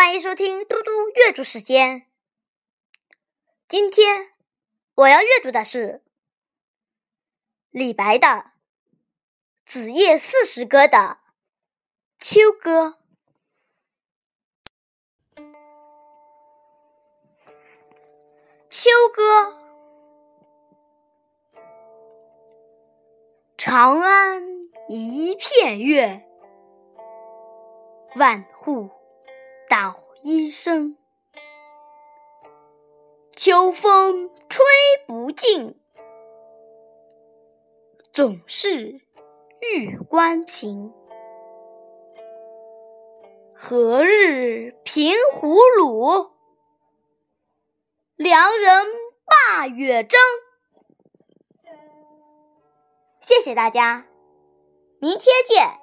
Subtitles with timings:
[0.00, 2.06] 欢迎收听嘟嘟阅读时间。
[3.68, 4.30] 今天
[4.94, 6.02] 我要阅读的是
[7.68, 8.26] 李白的
[9.66, 10.96] 《子夜四时歌》的
[12.18, 12.96] 《秋歌》。
[18.70, 19.58] 秋歌，
[23.58, 26.26] 长安一片月，
[28.16, 28.88] 万户。
[29.90, 30.96] 捣衣声，
[33.34, 34.64] 秋风吹
[35.04, 35.80] 不尽，
[38.12, 39.00] 总是
[39.60, 40.94] 玉关情。
[43.56, 46.34] 何日平胡虏？
[48.14, 48.86] 良人
[49.26, 50.20] 罢月征。
[53.18, 54.06] 谢谢大家，
[55.00, 55.79] 明天见。